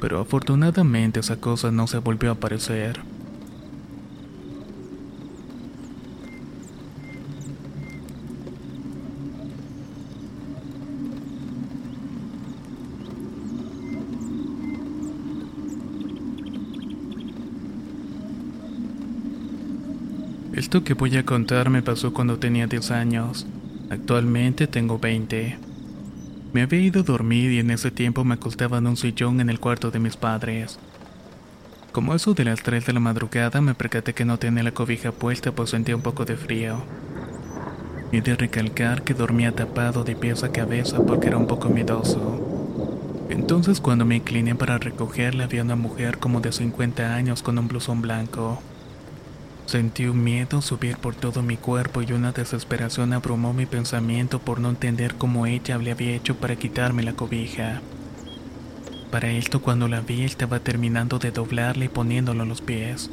[0.00, 3.02] pero afortunadamente esa cosa no se volvió a aparecer.
[20.66, 23.46] Esto que voy a contar me pasó cuando tenía 10 años.
[23.88, 25.56] Actualmente tengo 20.
[26.52, 29.48] Me había ido a dormir y en ese tiempo me acostaba en un sillón en
[29.48, 30.80] el cuarto de mis padres.
[31.92, 35.12] Como eso de las 3 de la madrugada me percaté que no tenía la cobija
[35.12, 36.82] puesta pues sentía un poco de frío.
[38.10, 43.24] Y de recalcar que dormía tapado de pies a cabeza porque era un poco miedoso.
[43.30, 47.68] Entonces cuando me incliné para recogerla había una mujer como de 50 años con un
[47.68, 48.60] blusón blanco.
[49.66, 54.60] Sentí un miedo subir por todo mi cuerpo y una desesperación abrumó mi pensamiento por
[54.60, 57.82] no entender cómo ella le había hecho para quitarme la cobija.
[59.10, 63.10] Para esto cuando la vi estaba terminando de doblarla y poniéndolo a los pies.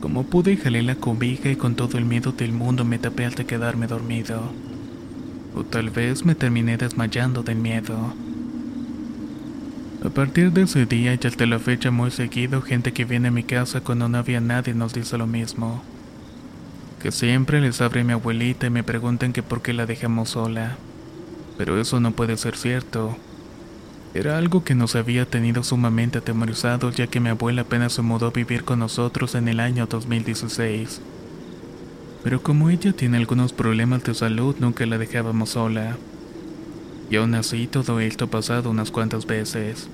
[0.00, 3.44] Como pude jalé la cobija y con todo el miedo del mundo me tapé hasta
[3.44, 4.50] quedarme dormido.
[5.54, 8.14] O tal vez me terminé desmayando del miedo.
[10.02, 13.30] A partir de ese día y hasta la fecha muy seguido, gente que viene a
[13.30, 15.82] mi casa cuando no había nadie nos dice lo mismo.
[17.02, 20.78] Que siempre les abre mi abuelita y me preguntan que por qué la dejamos sola.
[21.58, 23.18] Pero eso no puede ser cierto.
[24.14, 28.28] Era algo que nos había tenido sumamente atemorizados ya que mi abuela apenas se mudó
[28.28, 31.02] a vivir con nosotros en el año 2016.
[32.24, 35.98] Pero como ella tiene algunos problemas de salud, nunca la dejábamos sola.
[37.10, 39.88] Y aún así todo esto ha pasado unas cuantas veces.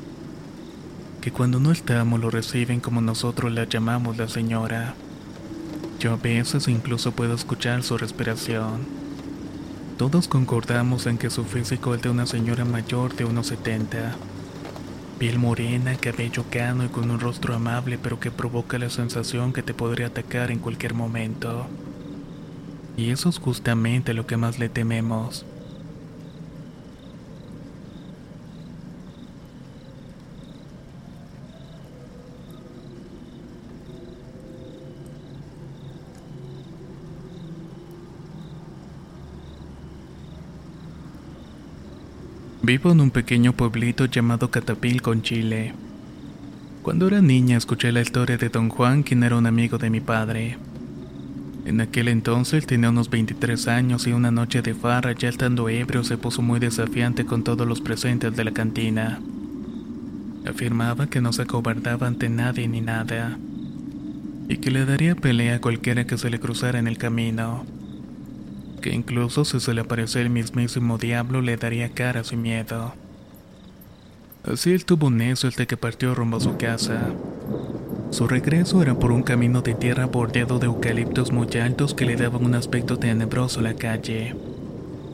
[1.23, 4.95] Que cuando no estamos lo reciben como nosotros la llamamos la señora.
[5.99, 8.87] Yo a veces incluso puedo escuchar su respiración.
[9.97, 14.15] Todos concordamos en que su físico es de una señora mayor de unos 70.
[15.19, 19.63] Piel morena, cabello cano y con un rostro amable pero que provoca la sensación que
[19.63, 21.67] te podría atacar en cualquier momento.
[22.99, 25.47] Y eso es justamente lo que más le tememos.
[42.67, 45.73] Vivo en un pequeño pueblito llamado Catapil con Chile.
[46.83, 50.01] Cuando era niña escuché la historia de Don Juan, quien era un amigo de mi
[50.01, 50.59] padre.
[51.65, 56.03] En aquel entonces tenía unos 23 años y una noche de farra, ya estando ebrio,
[56.03, 59.21] se puso muy desafiante con todos los presentes de la cantina.
[60.45, 63.39] Afirmaba que no se acobardaba ante nadie ni nada,
[64.49, 67.65] y que le daría pelea a cualquiera que se le cruzara en el camino
[68.81, 72.95] que incluso si se le aparecía el mismísimo diablo le daría cara sin miedo.
[74.45, 77.11] Así estuvo necio hasta que partió rumbo a su casa.
[78.11, 82.17] Su regreso era por un camino de tierra bordeado de eucaliptos muy altos que le
[82.17, 84.37] daban un aspecto tenebroso a la calle.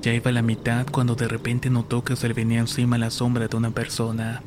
[0.03, 3.11] Ya iba a la mitad cuando de repente notó que se le venía encima la
[3.11, 4.43] sombra de una persona.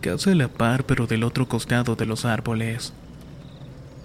[0.00, 2.92] Casi a la par pero del otro costado de los árboles.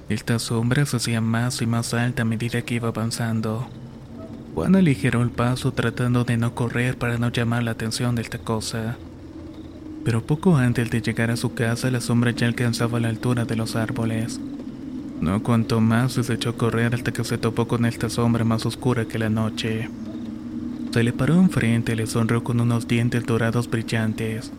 [0.10, 3.68] Esta sombra se hacía más y más alta a medida que iba avanzando.
[4.56, 8.38] Juan aligeró el paso tratando de no correr para no llamar la atención de esta
[8.38, 8.96] cosa.
[10.06, 13.58] Pero poco antes de llegar a su casa la sombra ya alcanzaba la altura de
[13.58, 14.40] los árboles.
[15.20, 18.66] No cuanto más se echó a correr hasta que se topó con esta sombra más
[18.66, 19.90] oscura que la noche.
[20.92, 24.54] Se le paró enfrente y le sonrió con unos dientes dorados brillantes.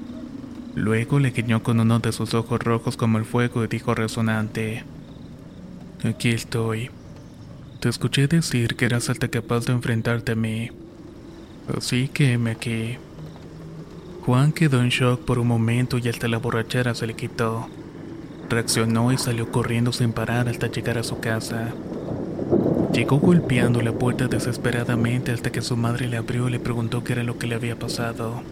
[0.74, 4.84] Luego le guiñó con uno de sus ojos rojos como el fuego y dijo resonante:
[6.04, 6.90] Aquí estoy.
[7.80, 10.70] Te escuché decir que eras hasta capaz de enfrentarte a mí.
[11.76, 12.96] Así que heme aquí.
[14.22, 17.68] Juan quedó en shock por un momento y hasta la borrachera se le quitó.
[18.48, 21.74] Reaccionó y salió corriendo sin parar hasta llegar a su casa.
[22.94, 27.12] Llegó golpeando la puerta desesperadamente hasta que su madre le abrió y le preguntó qué
[27.12, 28.42] era lo que le había pasado.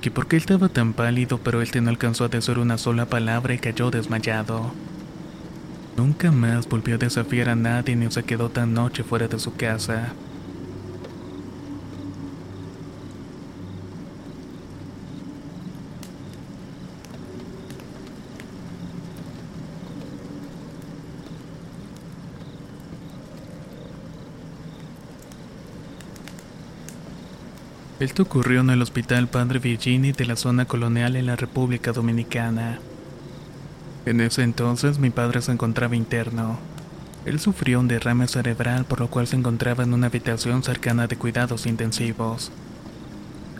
[0.00, 3.52] Que por qué estaba tan pálido, pero él no alcanzó a decir una sola palabra
[3.52, 4.72] y cayó desmayado.
[6.00, 9.54] Nunca más volvió a desafiar a nadie ni se quedó tan noche fuera de su
[9.54, 10.14] casa.
[27.98, 32.78] Esto ocurrió en el Hospital Padre Virginie de la zona colonial en la República Dominicana.
[34.06, 36.58] En ese entonces mi padre se encontraba interno.
[37.26, 41.16] Él sufrió un derrame cerebral por lo cual se encontraba en una habitación cercana de
[41.16, 42.50] cuidados intensivos.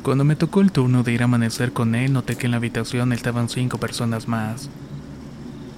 [0.03, 2.57] Cuando me tocó el turno de ir a amanecer con él, noté que en la
[2.57, 4.71] habitación estaban cinco personas más.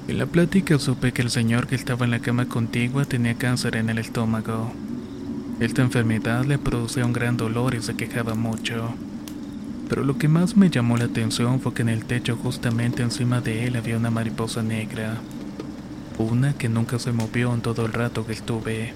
[0.07, 3.75] En la plática supe que el señor que estaba en la cama contigua tenía cáncer
[3.75, 4.73] en el estómago.
[5.59, 8.95] Esta enfermedad le producía un gran dolor y se quejaba mucho.
[9.93, 13.43] Pero lo que más me llamó la atención fue que en el techo justamente encima
[13.43, 15.19] de él había una mariposa negra.
[16.17, 18.95] Una que nunca se movió en todo el rato que estuve.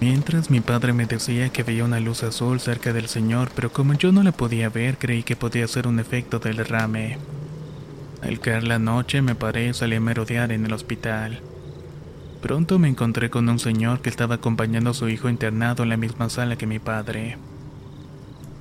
[0.00, 3.94] Mientras mi padre me decía que veía una luz azul cerca del señor, pero como
[3.94, 7.18] yo no la podía ver, creí que podía ser un efecto del derrame.
[8.22, 11.40] Al caer la noche me paré y salí a merodear en el hospital.
[12.40, 15.96] Pronto me encontré con un señor que estaba acompañando a su hijo internado en la
[15.96, 17.38] misma sala que mi padre.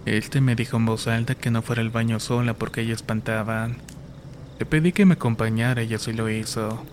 [0.05, 3.77] Este me dijo en voz alta que no fuera al baño sola porque ella espantaban.
[4.59, 6.83] Le pedí que me acompañara y así lo hizo.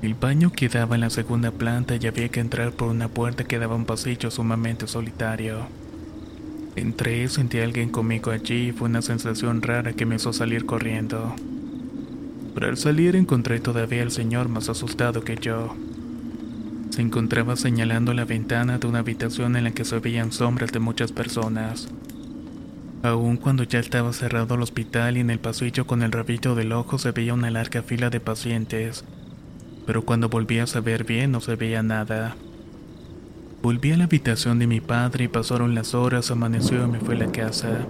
[0.00, 3.58] El baño quedaba en la segunda planta y había que entrar por una puerta que
[3.58, 5.68] daba un pasillo sumamente solitario.
[6.76, 10.64] Entré, sentí a alguien conmigo allí y fue una sensación rara que me hizo salir
[10.64, 11.36] corriendo.
[12.54, 15.76] Pero al salir encontré todavía al señor más asustado que yo.
[16.92, 20.78] Se encontraba señalando la ventana de una habitación en la que se veían sombras de
[20.78, 21.88] muchas personas.
[23.02, 26.70] Aún cuando ya estaba cerrado el hospital y en el pasillo con el rabillo del
[26.72, 29.06] ojo se veía una larga fila de pacientes,
[29.86, 32.36] pero cuando volví a saber bien no se veía nada.
[33.62, 37.14] Volví a la habitación de mi padre y pasaron las horas, amaneció y me fui
[37.14, 37.86] a la casa.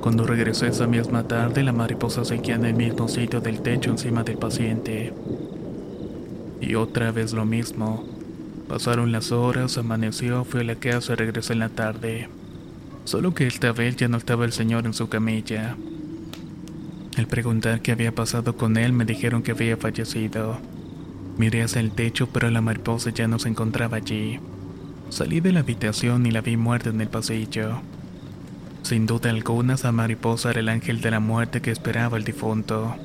[0.00, 4.24] Cuando regresé esa misma tarde, la mariposa seguía en el mismo sitio del techo encima
[4.24, 5.12] del paciente.
[6.60, 8.21] Y otra vez lo mismo.
[8.72, 12.30] Pasaron las horas, amaneció, fui a la casa y regresé en la tarde.
[13.04, 15.76] Solo que esta vez ya no estaba el señor en su camilla.
[17.18, 20.56] Al preguntar qué había pasado con él, me dijeron que había fallecido.
[21.36, 24.40] Miré hacia el techo, pero la mariposa ya no se encontraba allí.
[25.10, 27.82] Salí de la habitación y la vi muerta en el pasillo.
[28.84, 32.96] Sin duda alguna, esa mariposa era el ángel de la muerte que esperaba el difunto.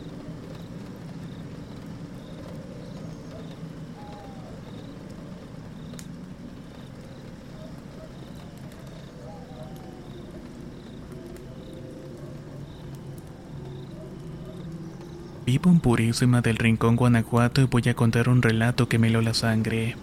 [15.47, 19.21] Vivo en Purísima del Rincón, Guanajuato y voy a contar un relato que me heló
[19.21, 19.95] la sangre.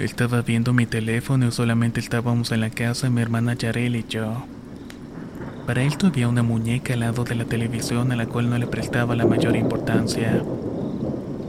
[0.00, 4.44] Estaba viendo mi teléfono y solamente estábamos en la casa mi hermana Yarel y yo.
[5.68, 8.66] Para él había una muñeca al lado de la televisión a la cual no le
[8.66, 10.42] prestaba la mayor importancia.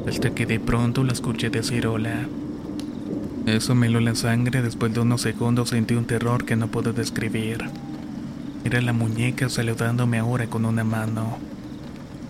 [0.08, 2.28] Hasta que de pronto la escuché decir hola.
[3.48, 6.94] Eso me heló la sangre, después de unos segundos sentí un terror que no puedo
[6.94, 7.66] describir.
[8.64, 11.55] Era la muñeca saludándome ahora con una mano.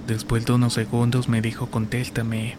[0.07, 2.55] Después de unos segundos me dijo contéstame.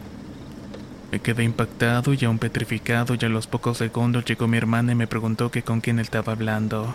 [1.12, 4.94] Me quedé impactado y aún petrificado y a los pocos segundos llegó mi hermana y
[4.96, 6.94] me preguntó que con quién estaba hablando.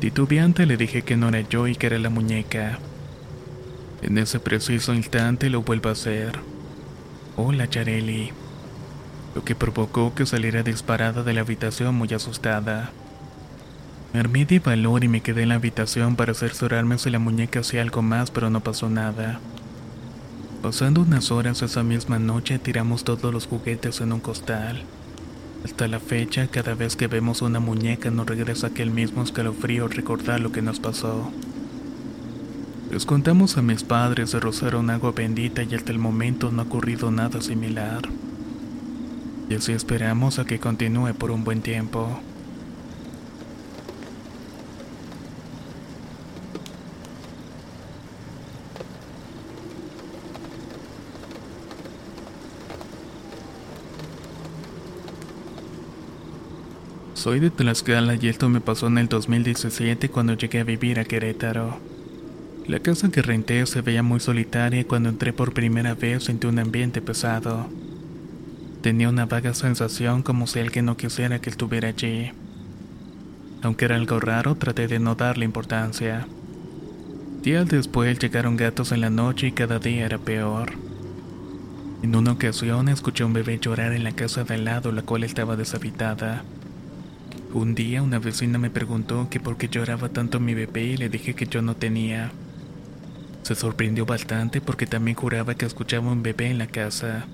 [0.00, 2.78] Titubeante le dije que no era yo y que era la muñeca.
[4.02, 6.38] En ese preciso instante lo vuelvo a hacer.
[7.36, 8.30] Hola, Chareli.
[9.34, 12.92] Lo que provocó que saliera disparada de la habitación muy asustada.
[14.14, 17.82] Armé de valor y me quedé en la habitación para cerciorarme si la muñeca hacía
[17.82, 19.40] algo más, pero no pasó nada.
[20.62, 24.84] Pasando unas horas esa misma noche tiramos todos los juguetes en un costal.
[25.64, 30.38] Hasta la fecha, cada vez que vemos una muñeca nos regresa aquel mismo escalofrío recordar
[30.38, 31.32] lo que nos pasó.
[32.92, 36.66] Les contamos a mis padres de rozaron agua bendita y hasta el momento no ha
[36.66, 38.02] ocurrido nada similar.
[39.50, 42.20] Y así esperamos a que continúe por un buen tiempo.
[57.24, 61.06] Soy de Tlaxcala y esto me pasó en el 2017 cuando llegué a vivir a
[61.06, 61.78] Querétaro.
[62.66, 66.46] La casa que renté se veía muy solitaria y cuando entré por primera vez sentí
[66.46, 67.70] un ambiente pesado.
[68.82, 72.30] Tenía una vaga sensación como si alguien no quisiera que estuviera allí.
[73.62, 76.28] Aunque era algo raro, traté de no darle importancia.
[77.42, 80.74] Días después llegaron gatos en la noche y cada día era peor.
[82.02, 85.00] En una ocasión escuché a un bebé llorar en la casa de al lado, la
[85.00, 86.44] cual estaba deshabitada.
[87.54, 91.08] Un día una vecina me preguntó que por qué lloraba tanto mi bebé y le
[91.08, 92.32] dije que yo no tenía.
[93.42, 97.26] Se sorprendió bastante porque también juraba que escuchaba un bebé en la casa.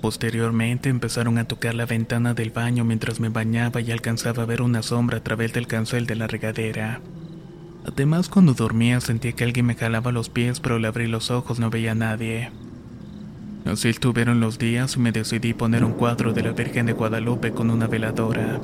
[0.00, 4.62] Posteriormente empezaron a tocar la ventana del baño mientras me bañaba y alcanzaba a ver
[4.62, 7.00] una sombra a través del cancel de la regadera.
[7.84, 11.58] Además, cuando dormía sentía que alguien me jalaba los pies, pero al abrir los ojos
[11.58, 12.52] no veía a nadie.
[13.66, 17.50] Así estuvieron los días y me decidí poner un cuadro de la Virgen de Guadalupe
[17.50, 18.60] con una veladora.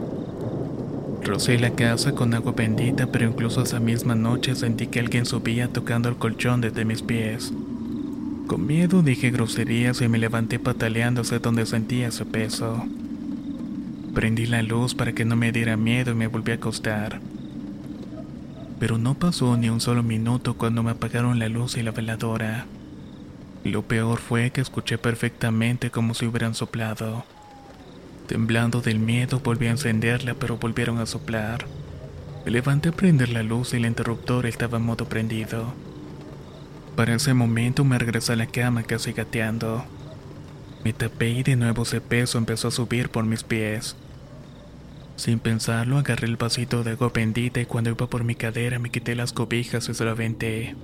[1.24, 5.66] Rocé la casa con agua bendita, pero incluso esa misma noche sentí que alguien subía
[5.66, 7.52] tocando el colchón desde mis pies.
[8.46, 12.84] Con miedo dije groserías y me levanté pataleando hacia donde sentía ese peso.
[14.14, 17.20] Prendí la luz para que no me diera miedo y me volví a acostar.
[18.78, 22.66] Pero no pasó ni un solo minuto cuando me apagaron la luz y la veladora.
[23.64, 27.24] Lo peor fue que escuché perfectamente como si hubieran soplado.
[28.26, 31.66] Temblando del miedo volví a encenderla pero volvieron a soplar.
[32.44, 35.74] Me levanté a prender la luz y el interruptor estaba en modo prendido.
[36.96, 39.84] Para ese momento me regresé a la cama casi gateando.
[40.84, 43.94] Me tapé y de nuevo ese peso empezó a subir por mis pies.
[45.14, 49.14] Sin pensarlo, agarré el vasito de agua y cuando iba por mi cadera me quité
[49.14, 50.74] las cobijas y se lo aventé.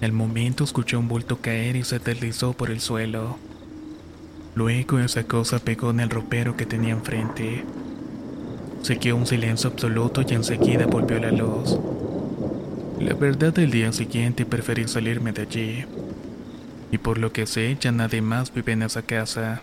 [0.00, 3.36] Al momento escuché un bulto caer y se deslizó por el suelo.
[4.54, 7.64] Luego esa cosa pegó en el ropero que tenía enfrente.
[8.82, 11.78] Seguió un silencio absoluto y enseguida volvió la luz.
[13.00, 15.84] La verdad, el día siguiente preferí salirme de allí.
[16.92, 19.62] Y por lo que sé, ya nadie más vive en esa casa.